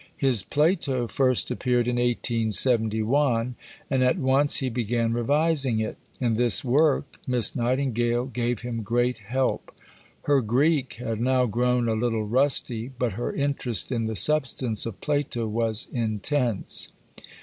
His 0.17 0.41
Plato 0.41 1.07
first 1.07 1.51
appeared 1.51 1.87
in 1.87 1.97
1871, 1.97 3.53
and 3.87 4.03
at 4.03 4.17
once 4.17 4.55
he 4.57 4.67
began 4.67 5.13
revising 5.13 5.79
it. 5.79 5.95
In 6.19 6.37
this 6.37 6.63
work 6.65 7.19
Miss 7.27 7.55
Nightingale 7.55 8.25
gave 8.25 8.61
him 8.61 8.81
great 8.81 9.19
help. 9.19 9.71
Her 10.23 10.41
Greek 10.41 10.93
had 10.93 11.21
now 11.21 11.45
grown 11.45 11.87
a 11.87 11.93
little 11.93 12.25
rusty, 12.25 12.89
but 12.97 13.13
her 13.13 13.31
interest 13.31 13.91
in 13.91 14.07
the 14.07 14.15
substance 14.15 14.87
of 14.87 14.99
Plato 15.01 15.45
was 15.45 15.87
intense. 15.91 16.89